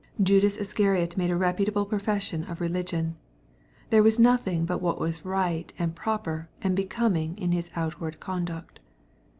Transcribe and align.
Judas 0.19 0.57
Iscariot 0.57 1.15
made 1.15 1.29
a 1.29 1.35
reputable 1.35 1.85
profession 1.85 2.43
of 2.45 2.59
religion.• 2.59 3.17
There 3.91 4.01
was 4.01 4.17
nothing 4.17 4.65
but 4.65 4.81
what 4.81 4.99
was 4.99 5.23
right, 5.23 5.71
and 5.77 5.95
proper, 5.95 6.49
and 6.59 6.75
becoming 6.75 7.37
in 7.37 7.51
his 7.51 7.69
outward 7.75 8.19
conduct. 8.19 8.79